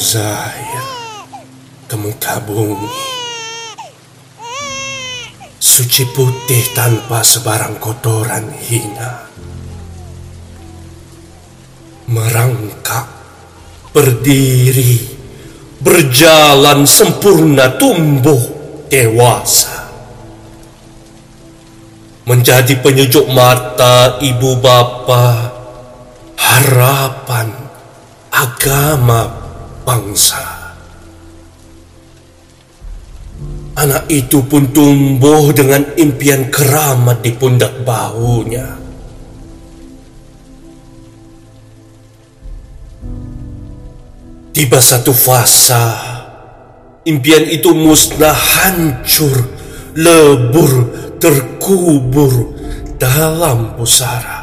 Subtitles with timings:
[0.00, 0.80] Zahir.
[1.84, 2.88] Ke muka bumi
[5.60, 9.28] Suci putih tanpa sebarang kotoran hina.
[12.08, 13.06] Merangkak,
[13.92, 15.04] berdiri,
[15.84, 18.40] berjalan sempurna tumbuh
[18.88, 19.84] dewasa.
[22.24, 25.52] Menjadi penyejuk mata ibu bapa
[26.40, 27.52] harapan
[28.32, 29.49] agama
[29.84, 30.60] bangsa.
[33.80, 38.76] Anak itu pun tumbuh dengan impian keramat di pundak bahunya.
[44.50, 45.96] Tiba satu fasa,
[47.08, 49.48] impian itu musnah hancur,
[49.96, 50.72] lebur,
[51.16, 52.52] terkubur
[53.00, 54.39] dalam pusara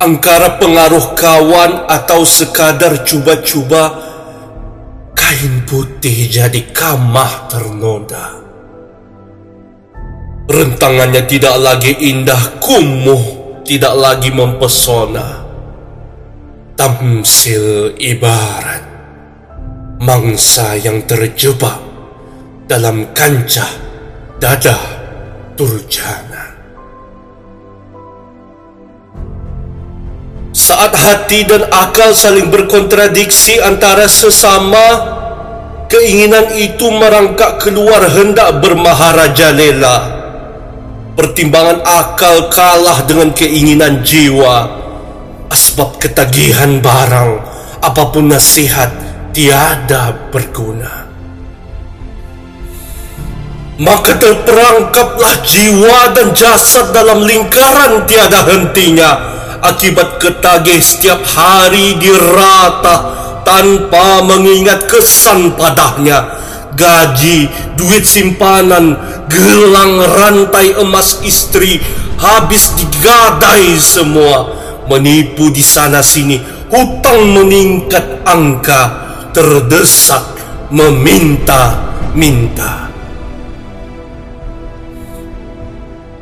[0.00, 4.00] angkara pengaruh kawan atau sekadar cuba-cuba
[5.12, 8.40] kain putih jadi kamah ternoda.
[10.50, 13.22] Rentangannya tidak lagi indah kumuh,
[13.62, 15.46] tidak lagi mempesona.
[16.74, 18.82] Tamsil ibarat
[20.00, 21.76] mangsa yang terjebak
[22.64, 23.68] dalam kancah
[24.40, 24.80] dada
[25.54, 26.29] turjana.
[30.70, 35.02] Saat hati dan akal saling berkontradiksi antara sesama,
[35.90, 39.98] keinginan itu merangkak keluar hendak bermaharaja lela.
[41.18, 44.78] Pertimbangan akal kalah dengan keinginan jiwa.
[45.50, 47.32] Sebab ketagihan barang,
[47.82, 48.94] apapun nasihat,
[49.34, 51.10] tiada berguna.
[53.82, 59.29] Maka terperangkaplah jiwa dan jasad dalam lingkaran tiada hentinya
[59.60, 62.96] akibat ketagih setiap hari dirata
[63.44, 66.40] tanpa mengingat kesan padahnya
[66.80, 68.96] gaji, duit simpanan,
[69.28, 71.80] gelang rantai emas istri
[72.16, 74.56] habis digadai semua.
[74.90, 76.34] Menipu di sana sini
[76.66, 78.90] hutang meningkat angka
[79.30, 80.34] terdesak
[80.74, 82.89] meminta-minta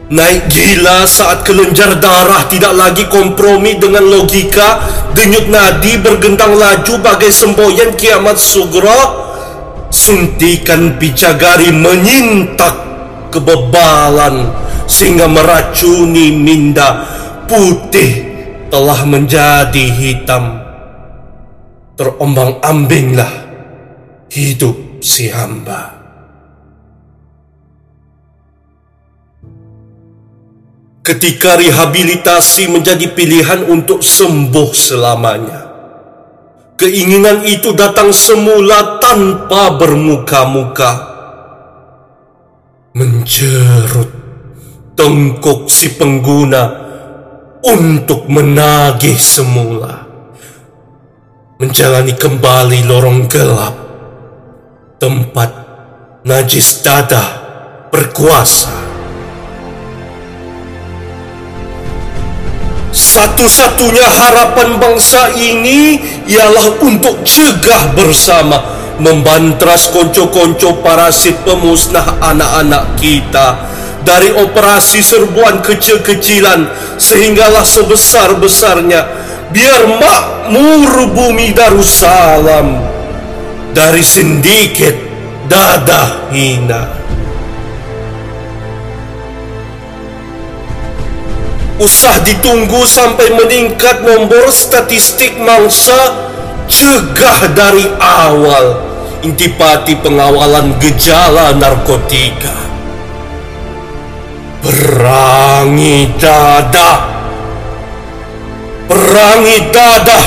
[0.08, 4.80] Naik gila saat kelenjar darah tidak lagi kompromi dengan logika.
[5.12, 9.28] Denyut nadi bergentang laju bagai semboyan kiamat sugro.
[9.92, 12.76] Suntikan picagari menyintak
[13.32, 14.52] kebebalan
[14.88, 17.04] Sehingga meracuni minda
[17.44, 18.24] putih
[18.72, 20.64] telah menjadi hitam.
[22.00, 23.32] Terombang ambinglah
[24.32, 25.97] hidup si hamba
[31.08, 35.60] ketika rehabilitasi menjadi pilihan untuk sembuh selamanya.
[36.76, 40.92] Keinginan itu datang semula tanpa bermuka-muka.
[42.92, 44.10] Menjerut
[44.92, 46.86] tengkuk si pengguna
[47.64, 50.04] untuk menagih semula.
[51.56, 53.74] Menjalani kembali lorong gelap.
[55.00, 55.50] Tempat
[56.28, 57.24] najis dada
[57.90, 58.87] berkuasa.
[63.08, 65.96] Satu-satunya harapan bangsa ini
[66.28, 68.60] ialah untuk cegah bersama
[69.00, 73.64] membantras konco-konco parasit pemusnah anak-anak kita
[74.04, 76.68] dari operasi serbuan kecil-kecilan
[77.00, 79.00] sehinggalah sebesar-besarnya
[79.56, 82.76] biar makmur bumi Darussalam
[83.72, 84.92] dari sedikit
[85.48, 86.97] dadah hina.
[91.78, 96.28] Usah ditunggu sampai meningkat nombor statistik mangsa
[96.66, 98.84] cegah dari awal.
[99.18, 102.54] Intipati pengawalan gejala narkotika.
[104.62, 107.18] Perangi dada.
[108.86, 110.22] Perangi dada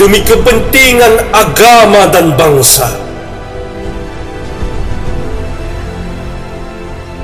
[0.00, 2.88] demi kepentingan agama dan bangsa.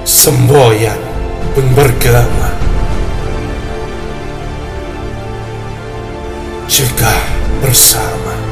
[0.04, 1.00] Semboyan
[1.56, 1.64] pun
[6.68, 7.24] cegah
[7.64, 8.47] bersama.